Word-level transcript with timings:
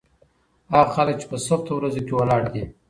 هغه 0.73 0.91
خلک 0.95 1.15
چې 1.21 1.25
په 1.31 1.37
سختو 1.47 1.71
ورځو 1.75 2.01
کې 2.07 2.13
ولاړ 2.17 2.43
دي. 2.53 2.63